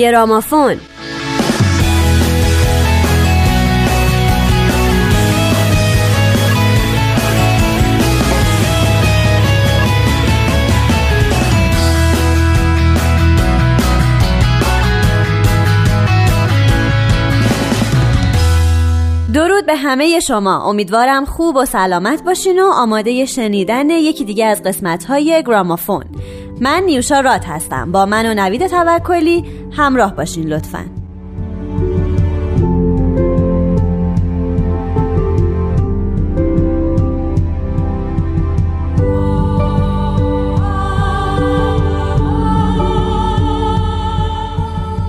گرامافون. 0.00 0.76
درود 19.34 19.66
به 19.66 19.76
همه 19.76 20.20
شما. 20.20 20.68
امیدوارم 20.68 21.24
خوب 21.24 21.56
و 21.56 21.64
سلامت 21.64 22.22
باشین 22.22 22.62
و 22.62 22.66
آماده 22.74 23.26
شنیدن 23.26 23.90
یکی 23.90 24.24
دیگه 24.24 24.46
از 24.46 24.62
قسمت 24.62 25.04
های 25.04 25.42
گرامافون. 25.46 26.04
من 26.60 26.82
نیوشا 26.86 27.20
رات 27.20 27.44
هستم. 27.48 27.92
با 27.92 28.06
من 28.06 28.26
و 28.26 28.34
نوید 28.34 28.66
توکلی 28.66 29.44
همراه 29.72 30.14
باشین 30.14 30.46
لطفاً. 30.48 30.84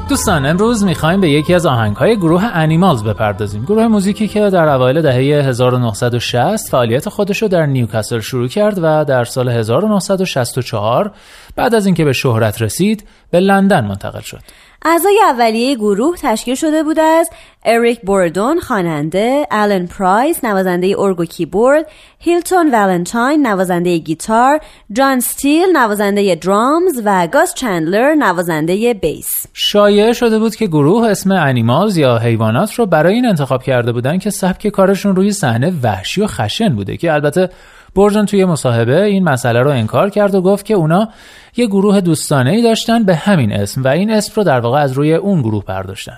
دوستان 0.10 0.46
امروز 0.46 0.84
می‌خوایم 0.84 1.22
به 1.22 1.30
یکی 1.30 1.54
از 1.54 1.66
آهنگهای 1.66 2.18
گروه 2.18 2.44
انیمالز 2.54 3.04
بپردازیم. 3.04 3.64
گروه 3.66 3.88
موزیکی 3.88 4.28
که 4.28 4.50
در 4.50 4.68
اوایل 4.70 5.02
دهه 5.02 5.48
1960 5.48 6.70
فعالیت 6.70 7.10
خودش 7.10 7.42
رو 7.42 7.48
در 7.48 7.66
نیوکاسل 7.66 8.20
شروع 8.20 8.48
کرد 8.48 8.80
و 8.82 9.06
در 9.06 9.24
سال 9.24 9.50
1964 9.50 11.12
بعد 11.56 11.76
از 11.76 11.86
اینکه 11.86 12.06
به 12.06 12.14
شهرت 12.14 12.62
رسید 12.62 13.08
به 13.32 13.40
لندن 13.40 13.86
منتقل 13.86 14.22
شد. 14.22 14.42
اعضای 14.86 15.20
اولیه 15.24 15.76
گروه 15.76 16.18
تشکیل 16.18 16.56
شده 16.56 16.84
بود 16.84 17.00
از 17.00 17.30
اریک 17.66 18.02
بوردون 18.02 18.59
خواننده، 18.59 19.48
آلن 19.52 19.86
پرایس 19.86 20.45
نوازنده 20.45 20.95
ارگ 21.00 21.20
و 21.20 21.26
کیبورد، 21.26 21.86
هیلتون 22.20 22.68
ولنتاین 22.72 23.48
نوازنده 23.48 23.98
گیتار، 23.98 24.59
جان 24.92 25.20
ستیل 25.20 25.78
نوازنده 25.78 26.36
درامز 26.36 27.02
و 27.06 27.28
گاس 27.28 27.53
چندلر 27.53 28.16
نوازنده 28.16 28.94
بیس. 28.94 29.45
شایعه 29.53 30.14
شده 30.14 30.40
بود 30.40 30.56
که 30.56 30.68
گروه 30.68 31.08
اسم 31.08 31.31
انیمالز 31.31 31.98
یا 31.98 32.18
حیوانات 32.18 32.73
رو 32.73 32.86
برای 32.86 33.14
این 33.14 33.26
انتخاب 33.26 33.64
کرده 33.64 33.92
بودن 33.92 34.18
که 34.18 34.30
سبک 34.30 34.68
کارشون 34.68 35.16
روی 35.16 35.31
صحنه 35.31 35.73
وحشی 35.84 36.22
و 36.22 36.28
خشن 36.28 36.75
بوده 36.75 36.98
که 36.98 37.14
البته 37.14 37.50
برژن 37.96 38.25
توی 38.25 38.46
مصاحبه 38.46 39.03
این 39.03 39.23
مسئله 39.23 39.62
رو 39.62 39.70
انکار 39.70 40.09
کرد 40.09 40.36
و 40.36 40.42
گفت 40.42 40.66
که 40.66 40.73
اونا 40.73 41.09
یه 41.58 41.68
گروه 41.68 42.02
دوستانه 42.02 42.52
ای 42.52 42.62
داشتن 42.62 43.03
به 43.03 43.16
همین 43.16 43.53
اسم 43.53 43.84
و 43.84 43.88
این 43.88 44.12
اسم 44.12 44.34
رو 44.36 44.44
در 44.44 44.59
واقع 44.59 44.80
از 44.80 44.92
روی 44.92 45.14
اون 45.14 45.42
گروه 45.42 45.66
برداشتن 45.66 46.18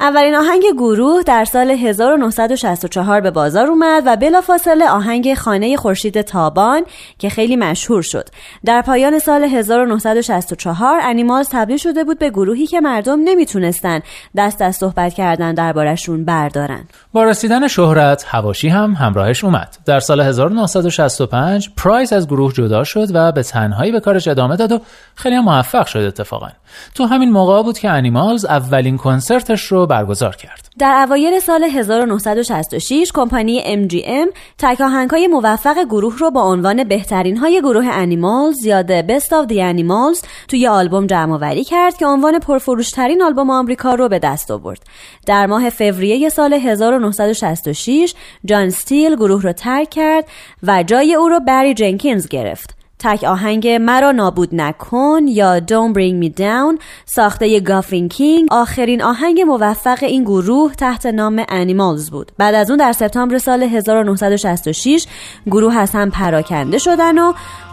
اولین 0.00 0.34
آهنگ 0.34 0.62
گروه 0.76 1.22
در 1.22 1.44
سال 1.44 1.70
1964 1.70 3.20
به 3.20 3.30
بازار 3.30 3.66
اومد 3.66 4.02
و 4.06 4.16
بلافاصله 4.16 4.90
آهنگ 4.90 5.34
خانه 5.34 5.76
خورشید 5.76 6.22
تابان 6.22 6.82
که 7.18 7.28
خیلی 7.28 7.56
مشهور 7.56 8.02
شد. 8.02 8.28
در 8.64 8.82
پایان 8.82 9.18
سال 9.18 9.44
1964 9.44 11.00
انیمالز 11.02 11.48
تبدیل 11.52 11.76
شده 11.76 12.04
بود 12.04 12.18
به 12.18 12.30
گروهی 12.30 12.66
که 12.66 12.80
مردم 12.80 13.20
نمی‌تونستن 13.24 14.00
دست 14.36 14.62
از 14.62 14.76
صحبت 14.76 15.14
کردن 15.14 15.54
دربارشون 15.54 16.24
بردارن. 16.24 16.84
با 17.12 17.24
رسیدن 17.24 17.68
شهرت 17.68 18.24
هواشی 18.28 18.68
هم 18.68 18.92
همراهش 18.92 19.44
اومد. 19.44 19.76
در 19.86 20.00
سال 20.00 20.20
1965 20.20 21.70
پرایس 21.76 22.12
از 22.12 22.26
گروه 22.26 22.52
جدا 22.52 22.84
شد 22.84 23.06
و 23.14 23.32
به 23.32 23.42
تنهایی 23.42 23.92
به 23.92 24.00
کارش 24.00 24.28
ادامه 24.28 24.56
داد 24.56 24.72
و 24.72 24.80
خیلی 25.14 25.38
موفق 25.38 25.86
شد 25.86 25.98
اتفاقا. 25.98 26.48
تو 26.94 27.04
همین 27.04 27.30
موقع 27.30 27.62
بود 27.62 27.78
که 27.78 27.90
انیمالز 27.90 28.44
اولین 28.44 28.96
کنسرتش 28.96 29.62
رو 29.62 29.85
برگزار 29.86 30.36
کرد. 30.36 30.68
در 30.78 31.04
اوایل 31.06 31.38
سال 31.38 31.64
1966 31.64 33.12
کمپانی 33.14 33.60
MGM 33.60 34.36
تک 34.58 34.80
های 34.80 35.26
موفق 35.26 35.84
گروه 35.84 36.18
رو 36.18 36.30
با 36.30 36.42
عنوان 36.42 36.84
بهترین 36.84 37.36
های 37.36 37.60
گروه 37.60 37.86
انیمالز 37.86 38.64
یا 38.64 38.82
The 38.82 39.02
Best 39.08 39.28
of 39.28 39.48
the 39.48 39.56
Animals 39.56 40.26
توی 40.48 40.66
آلبوم 40.66 41.06
جمع 41.06 41.34
آوری 41.34 41.64
کرد 41.64 41.96
که 41.96 42.06
عنوان 42.06 42.38
پرفروشترین 42.38 43.22
آلبوم 43.22 43.50
آمریکا 43.50 43.94
رو 43.94 44.08
به 44.08 44.18
دست 44.18 44.50
آورد. 44.50 44.82
در 45.26 45.46
ماه 45.46 45.70
فوریه 45.70 46.28
سال 46.28 46.52
1966 46.52 48.14
جان 48.44 48.70
ستیل 48.70 49.16
گروه 49.16 49.42
رو 49.42 49.52
ترک 49.52 49.90
کرد 49.90 50.24
و 50.62 50.82
جای 50.82 51.14
او 51.14 51.28
رو 51.28 51.40
بری 51.40 51.74
جنکینز 51.74 52.28
گرفت. 52.28 52.75
تک 52.98 53.24
آهنگ 53.24 53.68
مرا 53.68 54.12
نابود 54.12 54.54
نکن 54.54 55.28
یا 55.28 55.58
Don't 55.60 55.94
Bring 55.94 56.24
Me 56.24 56.38
Down 56.38 56.82
ساخته 57.04 57.60
گافین 57.60 58.08
کینگ 58.08 58.48
آخرین 58.50 59.02
آهنگ 59.02 59.40
موفق 59.40 59.98
این 60.02 60.24
گروه 60.24 60.74
تحت 60.74 61.06
نام 61.06 61.44
انیمالز 61.48 62.10
بود. 62.10 62.32
بعد 62.38 62.54
از 62.54 62.70
اون 62.70 62.78
در 62.78 62.92
سپتامبر 62.92 63.38
سال 63.38 63.62
1966 63.62 65.06
گروه 65.46 65.76
از 65.76 65.90
هم 65.94 66.10
پراکنده 66.10 66.78
شدن 66.78 67.18
و 67.18 67.32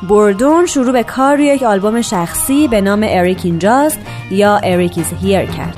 بردون 0.10 0.66
شروع 0.66 0.92
به 0.92 1.04
کار 1.04 1.36
روی 1.36 1.46
یک 1.46 1.64
آلبوم 1.64 2.02
شخصی 2.02 2.68
به 2.68 2.82
نام 2.82 3.06
اریک 3.08 3.42
اینجاست 3.44 4.00
یا 4.32 4.58
Eric 4.64 4.98
Is 4.98 5.14
Here 5.22 5.46
کرد. 5.46 5.78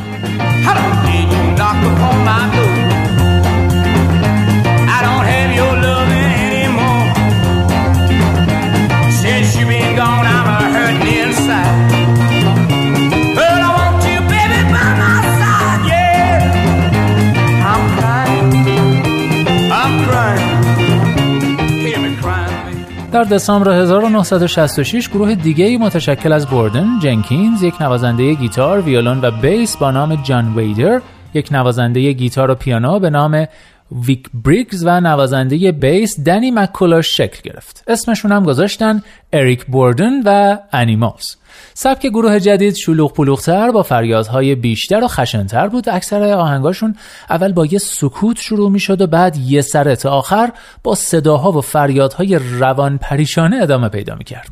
در 23.16 23.24
دسامبر 23.24 23.72
1966 23.72 25.10
گروه 25.10 25.36
دیگه 25.36 25.78
متشکل 25.78 26.32
از 26.32 26.48
بوردن، 26.48 27.00
جنکینز، 27.00 27.64
یک 27.64 27.82
نوازنده 27.82 28.34
گیتار، 28.34 28.82
ویولون 28.82 29.22
و 29.22 29.32
بیس 29.32 29.78
با 29.78 29.92
نام 29.92 30.16
جان 30.16 30.56
ویدر، 30.56 31.02
یک 31.34 31.52
نوازنده 31.52 32.12
گیتار 32.12 32.52
و 32.52 32.56
پیانو 32.56 33.00
به 33.00 33.10
نام 33.10 33.48
ویک 33.92 34.30
بریگز 34.34 34.84
و 34.86 35.02
نوازنده 35.02 35.72
بیس 35.72 36.20
دنی 36.20 36.52
مکولاش 36.52 37.18
شکل 37.18 37.50
گرفت. 37.52 37.84
اسمشون 37.88 38.32
هم 38.32 38.44
گذاشتن 38.44 39.04
اریک 39.34 39.66
بوردن 39.66 40.22
و 40.26 40.58
انیمالز. 40.74 41.36
سبک 41.74 42.08
گروه 42.08 42.40
جدید 42.40 42.76
شلوغ 42.76 43.14
پلوغتر 43.14 43.72
با 43.72 43.84
فریادهای 43.84 44.56
بیشتر 44.56 45.04
و 45.04 45.08
خشنتر 45.08 45.68
بود 45.68 45.90
اکثر 45.90 46.34
آهنگاشون 46.34 46.96
اول 47.30 47.54
با 47.54 47.66
یه 47.66 47.80
سکوت 47.80 48.40
شروع 48.40 48.72
می 48.72 48.80
شد 48.80 49.02
و 49.02 49.08
بعد 49.08 49.38
یه 49.38 49.62
سر 49.62 49.98
آخر 50.06 50.52
با 50.84 50.96
صداها 50.96 51.52
و 51.52 51.62
فریادهای 51.62 52.40
روان 52.60 52.98
پریشانه 52.98 53.58
ادامه 53.62 53.90
پیدا 53.90 54.16
می 54.16 54.24
کرد. 54.24 54.50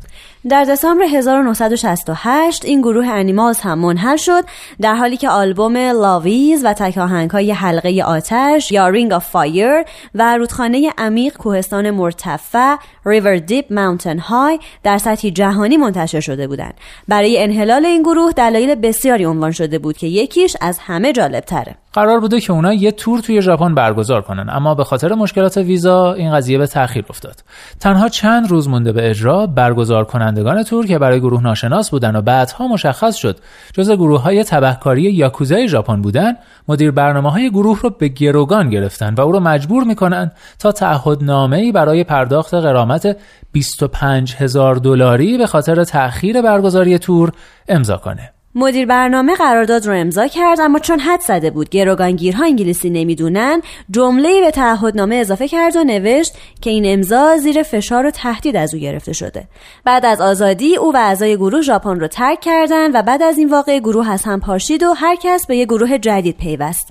در 0.48 0.64
دسامبر 0.64 1.04
1968 1.04 2.64
این 2.64 2.80
گروه 2.80 3.06
انیمالز 3.08 3.60
هم 3.60 3.78
منحل 3.78 4.16
شد 4.16 4.44
در 4.80 4.94
حالی 4.94 5.16
که 5.16 5.28
آلبوم 5.28 5.76
Love 5.76 6.35
Is 6.35 6.64
و 6.64 6.72
تک 6.72 6.96
های 7.32 7.52
حلقه 7.52 8.02
آتش 8.06 8.72
یا 8.72 8.88
Ring 8.88 9.12
of 9.12 9.26
Fire 9.26 9.84
و 10.14 10.36
رودخانه 10.36 10.92
عمیق 10.98 11.36
کوهستان 11.36 11.90
مرتفع 11.90 12.76
River 13.06 13.36
Deep 13.36 13.72
Mountain 13.72 14.18
High 14.18 14.58
در 14.82 14.98
سطحی 14.98 15.30
جهانی 15.30 15.76
منتشر 15.76 16.20
شده 16.20 16.48
بودند. 16.48 16.74
برای 17.08 17.42
انحلال 17.42 17.86
این 17.86 18.02
گروه 18.02 18.32
دلایل 18.32 18.74
بسیاری 18.74 19.24
عنوان 19.24 19.50
شده 19.50 19.78
بود 19.78 19.96
که 19.96 20.06
یکیش 20.06 20.56
از 20.60 20.78
همه 20.78 21.12
جالب 21.12 21.44
تره 21.44 21.76
قرار 21.94 22.20
بوده 22.20 22.40
که 22.40 22.52
اونا 22.52 22.72
یه 22.72 22.92
تور 22.92 23.20
توی 23.20 23.42
ژاپن 23.42 23.74
برگزار 23.74 24.22
کنن. 24.22 24.46
اما 24.48 24.74
به 24.74 24.84
خاطر 24.84 25.14
مشکلات 25.14 25.56
ویزا 25.56 26.12
این 26.12 26.32
قضیه 26.32 26.58
به 26.58 26.66
تاخیر 26.66 27.04
افتاد. 27.10 27.44
تنها 27.80 28.08
چند 28.08 28.50
روز 28.50 28.68
مونده 28.68 28.92
به 28.92 29.10
اجرا 29.10 29.46
برگزار 29.46 30.04
کنندگان 30.04 30.62
تور 30.62 30.86
که 30.86 30.98
برای 30.98 31.20
گروه 31.20 31.42
ناشناس 31.42 31.90
بودن 31.90 32.16
و 32.16 32.22
بعدها 32.22 32.68
مشخص 32.68 33.14
شد 33.14 33.38
جزء 33.74 33.96
گروه 33.96 34.22
های 34.22 34.44
تبهکاری 34.44 35.02
یاکوزای 35.02 35.68
ژاپن 35.68 36.02
بودن 36.02 36.32
مدیر 36.68 36.90
برنامه 36.90 37.30
های 37.30 37.50
گروه 37.50 37.80
رو 37.80 37.90
به 37.90 38.08
گروگان 38.08 38.70
گرفتن 38.70 39.14
و 39.14 39.20
او 39.20 39.32
رو 39.32 39.40
مجبور 39.40 39.84
می‌کنن 39.84 40.30
تا 40.58 40.72
تعهدنامه 40.72 41.72
برای 41.72 42.04
پرداخت 42.04 42.54
قرامت 42.54 43.16
25 43.52 44.34
هزار 44.34 44.74
دلاری 44.74 45.38
به 45.38 45.46
خاطر 45.46 45.84
تأخیر 45.84 46.42
برگزاری 46.42 46.98
تور 46.98 47.32
امضا 47.68 47.96
کنه. 47.96 48.33
مدیر 48.54 48.86
برنامه 48.86 49.34
قرارداد 49.34 49.86
رو 49.86 49.92
امضا 49.94 50.26
کرد 50.26 50.60
اما 50.60 50.78
چون 50.78 51.00
حد 51.00 51.20
زده 51.20 51.50
بود. 51.50 51.68
گروگانگیرها 51.68 52.44
انگلیسی 52.44 52.90
نمی‌دونن 52.90 53.62
جمله 53.90 54.40
به 54.40 54.50
تعهدنامه 54.50 55.16
اضافه 55.16 55.48
کرد 55.48 55.76
و 55.76 55.84
نوشت 55.84 56.34
که 56.60 56.70
این 56.70 56.84
امضا 56.86 57.36
زیر 57.36 57.62
فشار 57.62 58.06
و 58.06 58.10
تهدید 58.10 58.56
از 58.56 58.74
او 58.74 58.80
گرفته 58.80 59.12
شده. 59.12 59.44
بعد 59.84 60.06
از 60.06 60.20
آزادی 60.20 60.76
او 60.76 60.92
و 60.92 60.96
اعضای 60.96 61.36
گروه 61.36 61.60
ژاپن 61.60 62.00
رو 62.00 62.08
ترک 62.08 62.40
کردند 62.40 62.94
و 62.94 63.02
بعد 63.02 63.22
از 63.22 63.38
این 63.38 63.50
واقعه 63.50 63.80
گروه 63.80 64.10
از 64.10 64.22
هم 64.24 64.40
پاشید 64.40 64.82
و 64.82 64.92
هر 64.92 65.16
کس 65.16 65.46
به 65.46 65.56
یک 65.56 65.68
گروه 65.68 65.98
جدید 65.98 66.36
پیوست. 66.36 66.88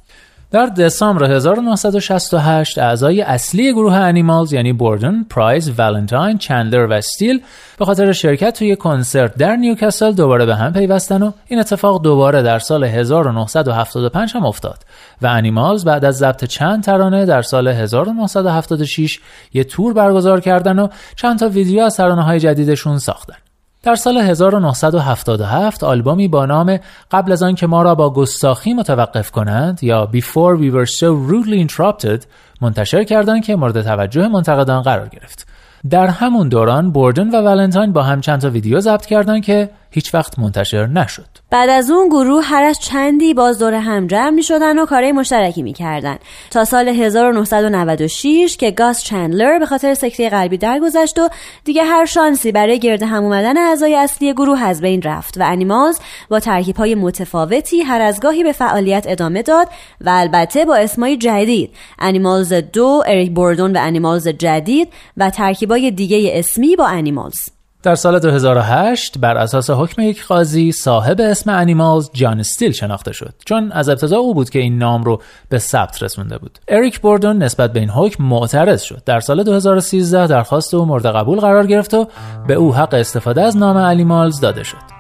در 0.53 0.65
دسامبر 0.65 1.31
1968 1.31 2.77
اعضای 2.77 3.21
اصلی 3.21 3.73
گروه 3.73 3.93
انیمالز 3.93 4.53
یعنی 4.53 4.73
بوردن، 4.73 5.23
پرایس، 5.23 5.79
ولنتاین، 5.79 6.37
چندلر 6.37 6.85
و 6.85 6.93
استیل 6.93 7.41
به 7.79 7.85
خاطر 7.85 8.11
شرکت 8.11 8.59
توی 8.59 8.75
کنسرت 8.75 9.35
در 9.35 9.55
نیوکاسل 9.55 10.11
دوباره 10.11 10.45
به 10.45 10.55
هم 10.55 10.73
پیوستن 10.73 11.23
و 11.23 11.31
این 11.47 11.59
اتفاق 11.59 12.01
دوباره 12.01 12.41
در 12.41 12.59
سال 12.59 12.83
1975 12.83 14.31
هم 14.35 14.45
افتاد 14.45 14.83
و 15.21 15.27
انیمالز 15.27 15.85
بعد 15.85 16.05
از 16.05 16.17
ضبط 16.17 16.45
چند 16.45 16.83
ترانه 16.83 17.25
در 17.25 17.41
سال 17.41 17.67
1976 17.67 19.19
یه 19.53 19.63
تور 19.63 19.93
برگزار 19.93 20.39
کردن 20.39 20.79
و 20.79 20.87
چند 21.15 21.39
تا 21.39 21.49
ویدیو 21.49 21.81
از 21.81 21.97
ترانه 21.97 22.23
های 22.23 22.39
جدیدشون 22.39 22.97
ساختن. 22.97 23.42
در 23.83 23.95
سال 23.95 24.17
1977 24.17 25.83
آلبومی 25.83 26.27
با 26.27 26.45
نام 26.45 26.79
قبل 27.11 27.31
از 27.31 27.43
آن 27.43 27.55
که 27.55 27.67
ما 27.67 27.81
را 27.81 27.95
با 27.95 28.13
گستاخی 28.13 28.73
متوقف 28.73 29.31
کنند 29.31 29.83
یا 29.83 30.09
Before 30.13 30.57
We 30.59 30.73
Were 30.73 30.89
So 30.89 31.31
Rudely 31.31 31.67
Interrupted 31.67 32.25
منتشر 32.61 33.03
کردند 33.03 33.43
که 33.45 33.55
مورد 33.55 33.81
توجه 33.81 34.27
منتقدان 34.27 34.81
قرار 34.81 35.07
گرفت. 35.07 35.47
در 35.89 36.07
همون 36.07 36.49
دوران 36.49 36.91
بوردن 36.91 37.29
و 37.29 37.41
ولنتاین 37.41 37.93
با 37.93 38.03
هم 38.03 38.21
چند 38.21 38.41
تا 38.41 38.49
ویدیو 38.49 38.79
ضبط 38.79 39.05
کردند 39.05 39.43
که 39.43 39.69
هیچ 39.93 40.13
وقت 40.13 40.39
منتشر 40.39 40.87
نشد. 40.87 41.25
بعد 41.49 41.69
از 41.69 41.91
اون 41.91 42.09
گروه 42.09 42.43
هر 42.43 42.63
از 42.63 42.79
چندی 42.79 43.33
باز 43.33 43.59
دور 43.59 43.73
هم 43.73 44.07
جمع 44.07 44.29
می 44.29 44.43
شدن 44.43 44.79
و 44.79 44.85
کارهای 44.85 45.11
مشترکی 45.11 45.61
می 45.61 45.73
کردن. 45.73 46.17
تا 46.51 46.65
سال 46.65 46.87
1996 46.87 48.57
که 48.57 48.71
چاس 48.71 49.03
چندلر 49.03 49.59
به 49.59 49.65
خاطر 49.65 49.93
سکته 49.93 50.29
قلبی 50.29 50.57
درگذشت 50.57 51.19
و 51.19 51.29
دیگه 51.63 51.83
هر 51.83 52.05
شانسی 52.05 52.51
برای 52.51 52.79
گرد 52.79 53.03
هم 53.03 53.23
اومدن 53.23 53.57
اعضای 53.57 53.95
اصلی 53.95 54.33
گروه 54.33 54.63
از 54.63 54.81
بین 54.81 55.01
رفت 55.01 55.37
و 55.37 55.43
انیمالز 55.45 55.99
با 56.29 56.39
ترکیب 56.39 56.75
های 56.75 56.95
متفاوتی 56.95 57.81
هر 57.81 58.01
از 58.01 58.19
گاهی 58.19 58.43
به 58.43 58.51
فعالیت 58.51 59.05
ادامه 59.07 59.41
داد 59.41 59.67
و 60.01 60.09
البته 60.09 60.65
با 60.65 60.75
اسمای 60.75 61.17
جدید 61.17 61.75
انیمالز 61.99 62.53
دو، 62.53 63.03
اریک 63.05 63.31
بوردون 63.31 63.77
و 63.77 63.79
انیمالز 63.81 64.27
جدید 64.27 64.93
و 65.17 65.29
ترکیبای 65.29 65.91
دیگه 65.91 66.31
اسمی 66.33 66.75
با 66.75 66.87
انیمالز. 66.87 67.52
در 67.83 67.95
سال 67.95 68.19
2008 68.19 69.17
بر 69.17 69.37
اساس 69.37 69.69
حکم 69.69 70.01
یک 70.01 70.25
قاضی 70.25 70.71
صاحب 70.71 71.21
اسم 71.21 71.49
انیمالز 71.49 72.09
جان 72.13 72.39
استیل 72.39 72.71
شناخته 72.71 73.13
شد 73.13 73.33
چون 73.45 73.71
از 73.71 73.89
ابتدا 73.89 74.17
او 74.17 74.33
بود 74.33 74.49
که 74.49 74.59
این 74.59 74.77
نام 74.77 75.03
رو 75.03 75.21
به 75.49 75.59
ثبت 75.59 76.03
رسونده 76.03 76.37
بود. 76.37 76.59
اریک 76.67 76.99
بوردون 76.99 77.43
نسبت 77.43 77.73
به 77.73 77.79
این 77.79 77.89
حکم 77.89 78.23
معترض 78.23 78.81
شد. 78.81 79.01
در 79.05 79.19
سال 79.19 79.43
2013 79.43 80.27
درخواست 80.27 80.73
او 80.73 80.85
مورد 80.85 81.05
قبول 81.05 81.39
قرار 81.39 81.67
گرفت 81.67 81.93
و 81.93 82.07
به 82.47 82.53
او 82.53 82.75
حق 82.75 82.93
استفاده 82.93 83.41
از 83.41 83.57
نام 83.57 83.77
انیمالز 83.77 84.39
داده 84.39 84.63
شد. 84.63 84.93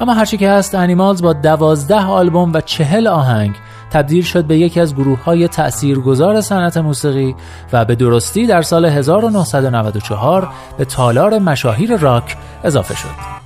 اما 0.00 0.14
هرچی 0.14 0.36
که 0.36 0.50
هست 0.50 0.74
انیمالز 0.74 1.22
با 1.22 1.32
دوازده 1.32 2.06
آلبوم 2.06 2.52
و 2.52 2.60
چهل 2.60 3.06
آهنگ 3.06 3.54
تبدیل 3.90 4.22
شد 4.22 4.44
به 4.44 4.58
یکی 4.58 4.80
از 4.80 4.94
گروه 4.94 5.24
های 5.24 5.48
تأثیرگذار 5.48 6.40
صنعت 6.40 6.76
موسیقی 6.76 7.34
و 7.72 7.84
به 7.84 7.94
درستی 7.94 8.46
در 8.46 8.62
سال 8.62 8.84
1994 8.84 10.48
به 10.78 10.84
تالار 10.84 11.38
مشاهیر 11.38 11.96
راک 11.96 12.36
اضافه 12.64 12.94
شد. 12.94 13.40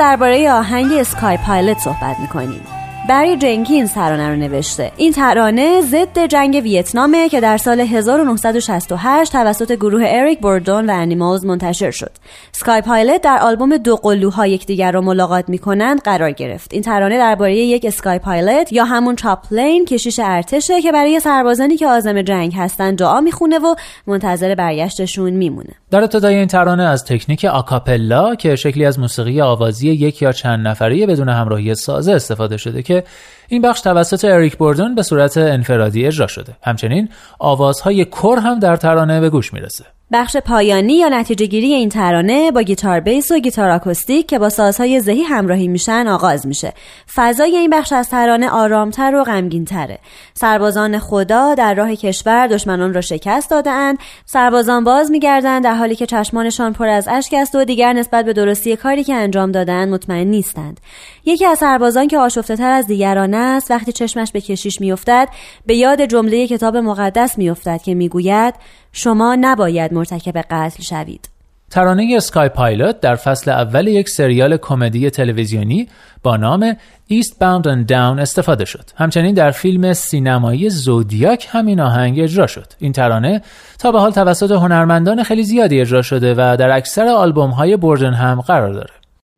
درباره 0.00 0.52
آهنگ 0.52 0.92
اسکای 0.92 1.36
پایلت 1.46 1.78
صحبت 1.78 2.20
می‌کنیم. 2.20 2.79
بری 3.10 3.36
جنکینز 3.36 3.92
ترانه 3.92 4.28
رو 4.28 4.36
نوشته. 4.36 4.92
این 4.96 5.12
ترانه 5.12 5.80
ضد 5.80 6.26
جنگ 6.26 6.60
ویتنامه 6.64 7.28
که 7.28 7.40
در 7.40 7.56
سال 7.56 7.80
1968 7.80 9.32
توسط 9.32 9.72
گروه 9.72 10.02
اریک 10.06 10.40
بوردون 10.40 10.90
و 10.90 10.92
انیمالز 10.94 11.44
منتشر 11.44 11.90
شد. 11.90 12.10
سکای 12.52 12.80
پایلت 12.80 13.22
در 13.22 13.38
آلبوم 13.42 13.76
دو 13.76 13.96
قلوها 13.96 14.46
یکدیگر 14.46 14.92
را 14.92 15.00
ملاقات 15.00 15.48
می‌کنند 15.48 16.02
قرار 16.02 16.30
گرفت. 16.30 16.72
این 16.72 16.82
ترانه 16.82 17.18
درباره 17.18 17.56
یک 17.56 17.84
اسکای 17.84 18.18
پایلت 18.18 18.72
یا 18.72 18.84
همون 18.84 19.16
چاپلین 19.16 19.84
کشیش 19.84 20.20
ارتشه 20.22 20.82
که 20.82 20.92
برای 20.92 21.20
سربازانی 21.20 21.76
که 21.76 21.86
آزم 21.86 22.22
جنگ 22.22 22.54
هستند 22.56 22.98
دعا 22.98 23.20
می‌خونه 23.20 23.58
و 23.58 23.74
منتظر 24.06 24.54
برگشتشون 24.54 25.30
میمونه. 25.30 25.70
در 25.90 26.00
ابتدای 26.00 26.34
این 26.34 26.46
ترانه 26.46 26.82
از 26.82 27.04
تکنیک 27.04 27.44
آکاپلا 27.44 28.34
که 28.34 28.56
شکلی 28.56 28.84
از 28.84 28.98
موسیقی 28.98 29.40
آوازی 29.40 29.90
یک 29.90 30.22
یا 30.22 30.32
چند 30.32 30.68
نفره 30.68 31.06
بدون 31.06 31.28
همراهی 31.28 31.74
سازه 31.74 32.12
استفاده 32.12 32.56
شده 32.56 32.82
که 32.82 32.99
این 33.48 33.62
بخش 33.62 33.80
توسط 33.80 34.24
اریک 34.24 34.56
بوردون 34.56 34.94
به 34.94 35.02
صورت 35.02 35.36
انفرادی 35.36 36.06
اجرا 36.06 36.26
شده. 36.26 36.56
همچنین 36.62 37.08
آوازهای 37.38 38.04
کر 38.04 38.38
هم 38.42 38.58
در 38.58 38.76
ترانه 38.76 39.20
به 39.20 39.30
گوش 39.30 39.52
می‌رسه. 39.52 39.84
بخش 40.12 40.36
پایانی 40.36 40.98
یا 40.98 41.08
نتیجه 41.08 41.46
گیری 41.46 41.74
این 41.74 41.88
ترانه 41.88 42.50
با 42.50 42.62
گیتار 42.62 43.00
بیس 43.00 43.30
و 43.30 43.38
گیتار 43.38 43.70
آکوستیک 43.70 44.26
که 44.26 44.38
با 44.38 44.48
سازهای 44.48 45.00
ذهی 45.00 45.22
همراهی 45.22 45.68
میشن 45.68 46.08
آغاز 46.08 46.46
میشه. 46.46 46.72
فضای 47.14 47.56
این 47.56 47.70
بخش 47.70 47.92
از 47.92 48.08
ترانه 48.08 48.50
آرامتر 48.50 49.14
و 49.14 49.24
غمگینتره. 49.24 49.98
سربازان 50.34 50.98
خدا 50.98 51.54
در 51.54 51.74
راه 51.74 51.94
کشور 51.94 52.46
دشمنان 52.46 52.94
را 52.94 53.00
شکست 53.00 53.50
دادهاند. 53.50 53.98
سربازان 54.26 54.84
باز 54.84 55.10
میگردند 55.10 55.64
در 55.64 55.74
حالی 55.74 55.96
که 55.96 56.06
چشمانشان 56.06 56.72
پر 56.72 56.88
از 56.88 57.08
اشک 57.08 57.34
است 57.34 57.54
و 57.54 57.64
دیگر 57.64 57.92
نسبت 57.92 58.24
به 58.24 58.32
درستی 58.32 58.76
کاری 58.76 59.04
که 59.04 59.14
انجام 59.14 59.52
دادن 59.52 59.88
مطمئن 59.88 60.26
نیستند. 60.26 60.80
یکی 61.24 61.46
از 61.46 61.58
سربازان 61.58 62.08
که 62.08 62.18
آشفته 62.18 62.56
تر 62.56 62.70
از 62.70 62.86
دیگران 62.86 63.34
است 63.34 63.70
وقتی 63.70 63.92
چشمش 63.92 64.32
به 64.32 64.40
کشیش 64.40 64.80
میافتد 64.80 65.28
به 65.66 65.76
یاد 65.76 66.04
جمله 66.04 66.46
کتاب 66.46 66.76
مقدس 66.76 67.38
میافتد 67.38 67.80
که 67.84 67.94
می‌گوید 67.94 68.54
شما 68.92 69.36
نباید 69.40 69.92
مرتکب 69.92 70.38
قتل 70.50 70.82
شوید 70.82 71.30
ترانه 71.70 72.14
اسکای 72.16 72.48
پایلوت 72.48 73.00
در 73.00 73.14
فصل 73.14 73.50
اول 73.50 73.86
یک 73.86 74.08
سریال 74.08 74.56
کمدی 74.56 75.10
تلویزیونی 75.10 75.88
با 76.22 76.36
نام 76.36 76.76
ایست 77.06 77.38
باوند 77.38 77.84
and 77.84 77.86
داون 77.88 78.18
استفاده 78.18 78.64
شد. 78.64 78.90
همچنین 78.96 79.34
در 79.34 79.50
فیلم 79.50 79.92
سینمایی 79.92 80.70
زودیاک 80.70 81.48
همین 81.50 81.80
آهنگ 81.80 82.20
اجرا 82.20 82.46
شد. 82.46 82.66
این 82.78 82.92
ترانه 82.92 83.42
تا 83.78 83.92
به 83.92 84.00
حال 84.00 84.10
توسط 84.10 84.50
هنرمندان 84.50 85.22
خیلی 85.22 85.42
زیادی 85.42 85.80
اجرا 85.80 86.02
شده 86.02 86.34
و 86.34 86.56
در 86.56 86.70
اکثر 86.76 87.08
آلبوم 87.08 87.50
های 87.50 87.76
بوردن 87.76 88.14
هم 88.14 88.40
قرار 88.40 88.72
داره. 88.72 88.92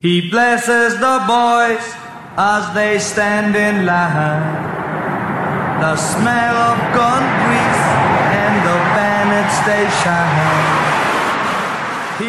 He 0.04 0.30
blesses 0.30 0.92
the 1.06 1.18
boys 1.28 1.85
as 2.37 2.75
they 2.75 2.99
stand 2.99 3.54
in 3.54 3.87
line. 3.87 4.73
The 5.80 5.97
smell 5.97 6.56
of 6.71 6.78
gun 6.94 7.62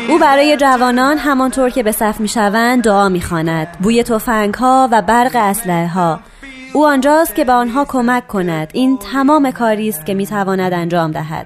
او 0.10 0.20
برای 0.20 0.58
جوانان 0.58 1.18
همانطور 1.18 1.70
که 1.70 1.84
به 1.84 1.92
صف 1.92 2.20
می‌شوند 2.20 2.84
دعا 2.84 3.10
می‌خواند. 3.10 3.68
بوی 3.80 4.04
تفنگ 4.04 4.54
ها 4.54 4.90
و 4.92 5.02
برق 5.02 5.32
اسلحه 5.36 5.88
ها 5.88 6.20
او 6.74 6.88
آنجاست 6.88 7.36
که 7.36 7.44
به 7.44 7.54
آنها 7.54 7.86
کمک 7.86 8.28
کند. 8.28 8.70
این 8.74 8.98
تمام 9.14 9.52
کاری 9.52 9.90
است 9.90 10.06
که 10.06 10.14
می‌تواند 10.14 10.74
انجام 10.74 11.12
دهد. 11.12 11.46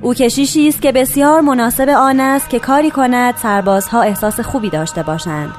او 0.00 0.14
کشیشی 0.14 0.68
است 0.68 0.82
که 0.82 0.92
بسیار 0.92 1.40
مناسب 1.40 1.88
آن 1.88 2.20
است 2.20 2.50
که 2.50 2.58
کاری 2.58 2.90
کند 2.90 3.36
سربازها 3.36 4.02
احساس 4.02 4.40
خوبی 4.40 4.70
داشته 4.70 5.02
باشند. 5.02 5.50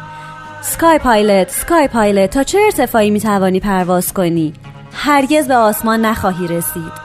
سکای 0.62 1.00
پایلت 1.00 1.50
سکای 1.50 1.88
پایلت 1.88 2.29
تا 2.29 2.43
چه 2.43 2.60
ارتفاعی 2.65 3.12
می‌توانی 3.12 3.60
پرواز 3.60 4.13
کنی؟ 4.13 4.53
هرگز 4.93 5.48
به 5.48 5.55
آسمان 5.55 6.05
نخواهی 6.05 6.48
رسید. 6.48 6.99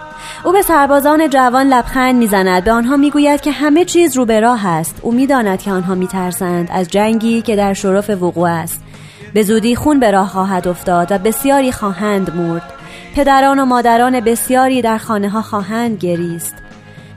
او 0.45 0.53
به 0.53 0.63
سربازان 0.63 1.31
جوان 1.31 1.67
لبخند 1.67 2.15
می‌زند. 2.15 2.65
به 2.65 2.73
آنها 2.73 2.97
می‌گوید 2.97 3.41
که 3.41 3.51
همه 3.51 3.85
چیز 3.85 4.17
رو 4.17 4.25
به 4.25 4.41
راه 4.41 4.67
است. 4.67 5.01
او 5.03 5.13
می‌داند 5.13 5.63
که 5.63 5.71
آنها 5.71 5.95
میترسند 5.95 6.69
از 6.73 6.89
جنگی 6.89 7.43
که 7.43 7.57
در 7.57 7.75
شرف 7.75 8.11
وقوع 8.11 8.51
است. 8.51 8.83
به 9.35 9.43
زودی 9.43 9.77
خون 9.77 10.01
به 10.01 10.11
راه 10.11 10.29
خواهد 10.29 10.69
افتاد 10.69 11.13
و 11.13 11.19
بسیاری 11.19 11.73
خواهند 11.73 12.37
مرد. 12.37 12.63
پدران 13.17 13.59
و 13.59 13.65
مادران 13.65 14.21
بسیاری 14.21 14.83
در 14.83 14.99
خانه 14.99 15.29
ها 15.29 15.43
خواهند 15.43 15.99
گریست. 15.99 16.55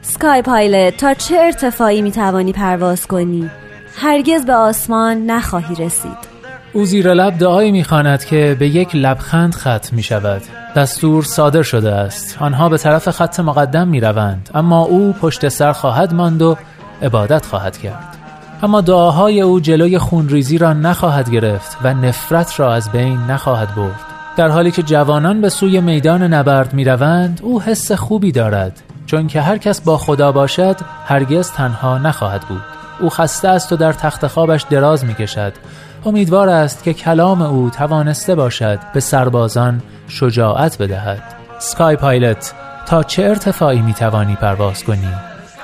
سکای 0.01 0.41
پایلت 0.41 0.97
تا 0.97 1.13
چه 1.13 1.37
ارتفاعی 1.37 2.01
می‌توانی 2.01 2.53
پرواز 2.53 3.07
کنی؟ 3.07 3.49
هرگز 3.97 4.45
به 4.45 4.53
آسمان 4.53 5.25
نخواهی 5.25 5.75
رسید. 5.75 6.27
او 6.73 6.85
زیر 6.85 7.13
لب 7.13 7.37
دعایی 7.37 7.71
می‌خواند 7.71 8.25
که 8.25 8.55
به 8.59 8.67
یک 8.67 8.95
لبخند 8.95 9.55
ختم 9.55 9.95
می 9.95 10.03
شود 10.03 10.41
دستور 10.77 11.23
صادر 11.23 11.61
شده 11.61 11.91
است. 11.91 12.37
آنها 12.39 12.69
به 12.69 12.77
طرف 12.77 13.09
خط 13.09 13.39
مقدم 13.39 13.87
می 13.87 13.99
روند 13.99 14.49
اما 14.53 14.81
او 14.81 15.13
پشت 15.13 15.49
سر 15.49 15.71
خواهد 15.71 16.13
ماند 16.13 16.41
و 16.41 16.57
عبادت 17.01 17.45
خواهد 17.45 17.77
کرد. 17.77 18.17
اما 18.63 18.81
دعاهای 18.81 19.41
او 19.41 19.59
جلوی 19.59 19.97
خونریزی 19.97 20.57
را 20.57 20.73
نخواهد 20.73 21.29
گرفت 21.29 21.77
و 21.83 21.93
نفرت 21.93 22.59
را 22.59 22.73
از 22.73 22.91
بین 22.91 23.17
نخواهد 23.17 23.75
برد. 23.75 23.99
در 24.37 24.49
حالی 24.49 24.71
که 24.71 24.83
جوانان 24.83 25.41
به 25.41 25.49
سوی 25.49 25.81
میدان 25.81 26.23
نبرد 26.23 26.73
می 26.73 26.83
روند 26.83 27.39
او 27.43 27.61
حس 27.61 27.91
خوبی 27.91 28.31
دارد. 28.31 28.81
چون 29.05 29.27
که 29.27 29.41
هر 29.41 29.57
کس 29.57 29.81
با 29.81 29.97
خدا 29.97 30.31
باشد 30.31 30.75
هرگز 31.05 31.51
تنها 31.51 31.97
نخواهد 31.97 32.41
بود. 32.41 32.63
او 32.99 33.09
خسته 33.09 33.47
است 33.47 33.73
و 33.73 33.75
در 33.75 33.93
تخت 33.93 34.27
خوابش 34.27 34.65
دراز 34.69 35.05
می 35.05 35.13
کشد 35.13 35.53
امیدوار 36.07 36.49
است 36.49 36.83
که 36.83 36.93
کلام 36.93 37.41
او 37.41 37.69
توانسته 37.69 38.35
باشد 38.35 38.79
به 38.93 38.99
سربازان 38.99 39.81
شجاعت 40.07 40.77
بدهد. 40.77 41.23
سکای 41.59 41.95
پایلت 41.95 42.53
تا 42.85 43.03
چه 43.03 43.23
ارتفاعی 43.23 43.81
می 43.81 43.93
توانی 43.93 44.35
پرواز 44.35 44.83
کنی؟ 44.83 45.13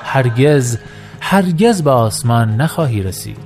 هرگز 0.04 0.78
هرگز 1.20 1.82
به 1.82 1.90
آسمان 1.90 2.56
نخواهی 2.56 3.02
رسید. 3.02 3.36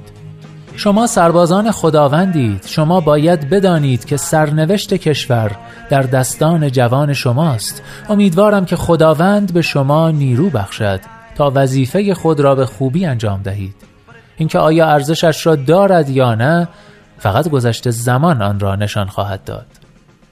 شما 0.76 1.07
سربازان 1.07 1.71
خداوندید. 1.71 2.67
شما 2.67 3.00
باید 3.00 3.50
بدانید 3.50 4.05
که 4.05 4.17
سرنوشت 4.17 4.95
کشور 4.95 5.50
در 5.90 6.02
دستان 6.02 6.71
جوان 6.71 7.12
شماست. 7.12 7.83
امیدوارم 8.09 8.64
که 8.64 8.76
خداوند 8.76 9.52
به 9.52 9.62
شما 9.62 10.11
نیرو 10.11 10.50
بخشد 10.50 11.00
تا 11.35 11.52
وظیفه 11.55 12.14
خود 12.14 12.40
را 12.40 12.55
به 12.55 12.67
خوبی 12.67 13.07
انجام 13.07 13.43
دهید. 13.43 13.75
اینکه 14.38 14.59
آیا 14.59 14.87
ارزشش 14.87 15.47
را 15.47 15.57
دارد 15.57 16.11
یا 16.11 16.35
نه 16.35 16.69
فقط 17.19 17.49
گذشته 17.49 17.91
زمان 17.91 18.43
آن 18.43 18.61
را 18.61 18.77
نشان 18.77 19.07
خواهد 19.07 19.45
داد 19.45 19.67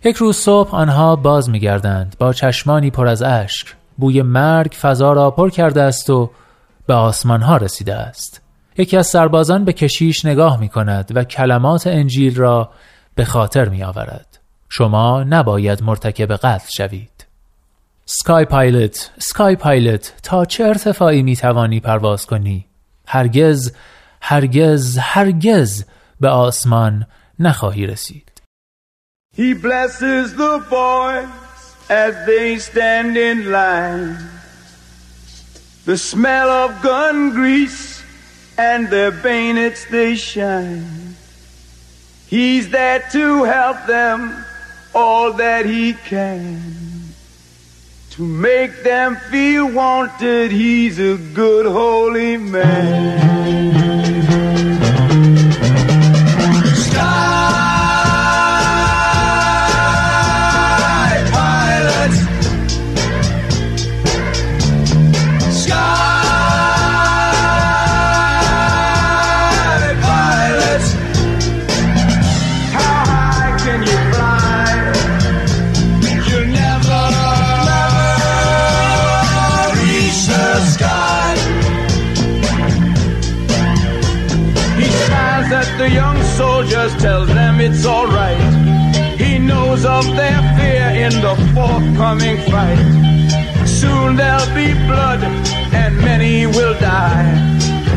یک 0.05 0.17
روز 0.17 0.37
صبح 0.37 0.75
آنها 0.75 1.17
باز 1.17 1.51
میگردند 1.51 2.17
با 2.19 2.33
چشمانی 2.33 2.91
پر 2.91 3.07
از 3.07 3.23
اشک 3.23 3.75
بوی 3.97 4.23
مرگ 4.23 4.77
فضا 4.81 5.13
را 5.13 5.31
پر 5.31 5.51
کرده 5.51 5.83
است 5.83 6.11
و 6.11 6.31
به 6.87 6.95
آسمان 6.95 7.43
ها 7.43 7.57
رسیده 7.57 7.95
است 7.95 8.43
یکی 8.79 8.97
از 8.97 9.07
سربازان 9.07 9.65
به 9.65 9.73
کشیش 9.73 10.25
نگاه 10.25 10.61
می 10.61 10.69
کند 10.69 11.13
و 11.15 11.25
کلمات 11.25 11.87
انجیل 11.87 12.37
را 12.37 12.71
به 13.15 13.25
خاطر 13.25 13.69
می 13.69 13.83
آورد. 13.83 14.39
شما 14.69 15.23
نباید 15.23 15.83
مرتکب 15.83 16.33
قتل 16.33 16.69
شوید. 16.77 17.27
سکای 18.07 18.45
پایلت، 18.45 19.11
سکای 19.19 19.57
پایلت، 19.57 20.13
تا 20.23 20.45
چه 20.45 20.65
ارتفاعی 20.65 21.23
می 21.23 21.37
توانی 21.37 21.81
پرواز 21.81 22.27
کنی؟ 22.27 22.67
هرگز، 23.07 23.73
هرگز، 24.21 24.99
هرگز 24.99 25.85
به 26.20 26.30
آسمان 26.30 27.06
نخواهی 27.40 27.88
رسید. 27.88 28.32
He 29.34 29.54
blesses 29.54 30.36
the 30.36 30.56
boys 30.70 31.30
as 31.90 32.14
they 32.26 32.58
stand 32.60 33.18
in 33.18 33.52
line. 33.52 34.18
The 35.86 35.98
smell 35.98 36.50
of 36.50 36.82
gun 36.82 37.32
grease 37.32 38.04
and 38.58 38.90
their 38.90 39.12
bayonets 39.12 39.86
they 39.86 40.16
shine. 40.16 41.16
He's 42.28 42.70
there 42.70 43.04
to 43.12 43.44
help 43.44 43.86
them 43.88 44.46
all 44.94 45.34
that 45.34 45.66
he 45.66 45.94
can. 45.94 46.62
To 48.12 48.22
make 48.24 48.84
them 48.84 49.16
feel 49.32 49.72
wanted, 49.72 50.52
he's 50.52 51.00
a 51.00 51.18
good 51.34 51.66
holy 51.66 52.38
man. 52.38 53.25
Soldiers, 86.37 86.95
tells 86.97 87.29
them 87.29 87.61
it's 87.61 87.85
alright. 87.87 88.41
He 89.19 89.39
knows 89.39 89.85
of 89.85 90.05
their 90.17 90.41
fear 90.57 90.89
in 91.05 91.13
the 91.21 91.35
forthcoming 91.55 92.39
fight. 92.51 92.79
Soon 93.67 94.17
there'll 94.17 94.55
be 94.55 94.73
blood 94.87 95.23
and 95.73 95.97
many 95.99 96.47
will 96.47 96.75
die. 96.81 97.27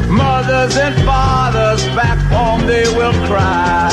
Mothers 0.09 0.77
and 0.77 0.95
fathers 1.05 1.83
back 1.95 2.19
home 2.31 2.65
they 2.67 2.87
will 2.97 3.13
cry. 3.27 3.89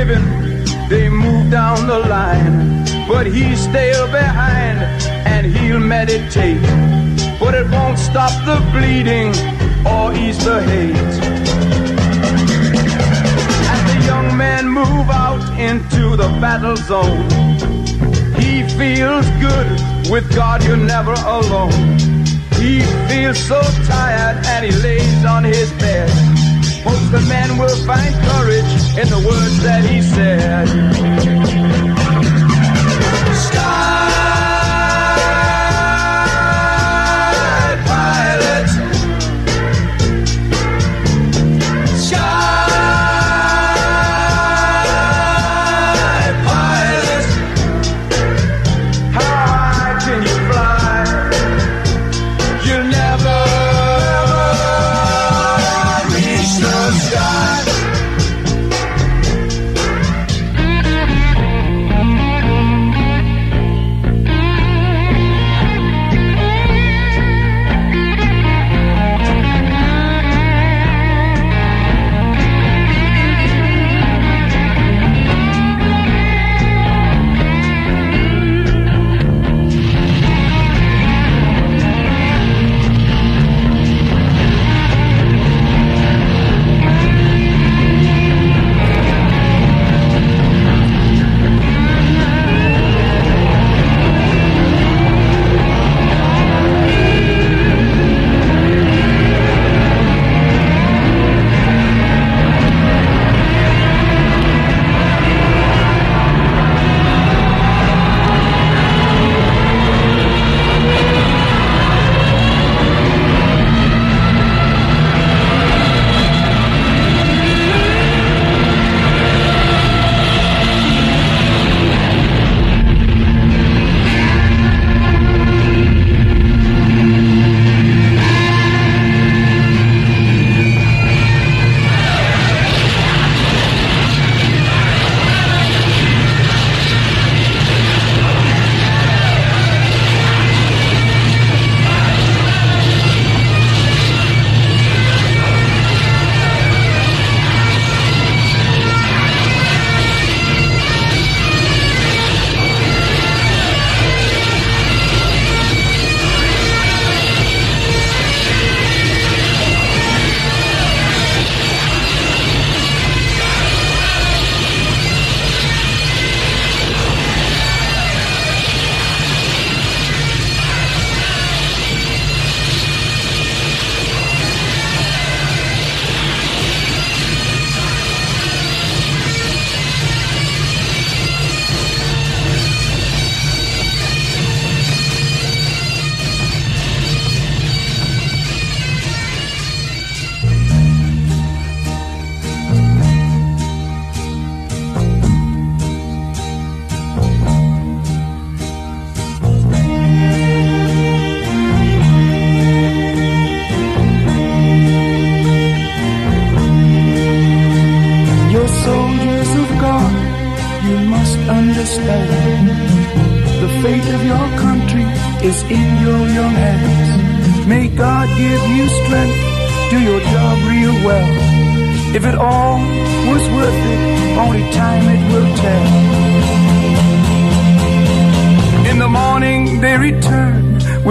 Order 0.00 0.12
is 0.12 0.24
given, 0.24 0.88
they 0.88 1.08
move 1.08 1.50
down 1.50 1.86
the 1.86 1.98
line. 1.98 2.84
But 3.08 3.26
he's 3.26 3.60
still 3.60 4.06
behind 4.06 4.78
and 5.26 5.46
he'll 5.46 5.80
meditate. 5.80 6.60
But 7.38 7.54
it 7.54 7.68
won't 7.70 7.98
stop 7.98 8.32
the 8.44 8.60
bleeding 8.72 9.28
or 9.86 10.12
ease 10.14 10.44
the 10.44 10.62
hate. 10.62 10.96
As 13.72 13.80
the 13.92 14.06
young 14.06 14.36
men 14.36 14.68
move 14.68 15.10
out 15.10 15.42
into 15.58 16.16
the 16.16 16.28
battle 16.40 16.76
zone, 16.76 17.28
he 18.38 18.62
feels 18.78 19.28
good. 19.40 19.66
With 20.10 20.34
God, 20.34 20.64
you're 20.64 20.76
never 20.76 21.12
alone. 21.12 21.72
He 22.54 22.82
feels 23.08 23.38
so 23.38 23.62
tired 23.86 24.44
and 24.46 24.64
he 24.64 24.72
lays 24.82 25.24
on 25.24 25.44
his 25.44 25.70
bed. 25.72 26.49
Most 26.84 27.12
the 27.12 27.20
men 27.28 27.58
will 27.58 27.76
find 27.86 28.14
courage 28.14 28.98
in 28.98 29.08
the 29.08 29.22
words 29.26 29.62
that 29.62 29.84
he 29.84 30.00
said. 30.00 31.99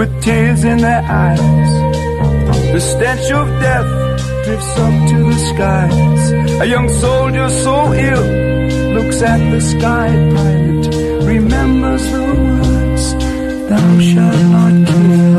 With 0.00 0.22
tears 0.22 0.64
in 0.64 0.78
their 0.78 1.02
eyes. 1.02 1.72
The 2.72 2.80
stench 2.80 3.30
of 3.40 3.46
death 3.60 3.90
drifts 4.44 4.74
up 4.86 4.94
to 5.10 5.18
the 5.30 5.38
skies. 5.50 6.22
A 6.62 6.66
young 6.74 6.88
soldier 6.88 7.48
so 7.50 7.92
ill 7.92 8.28
looks 8.96 9.20
at 9.20 9.40
the 9.52 9.60
sky 9.60 10.08
pilot, 10.34 10.86
remembers 11.32 12.04
the 12.14 12.24
words, 12.44 13.04
Thou 13.68 13.88
shalt 14.08 14.42
not 14.54 14.88
kill. 14.88 15.29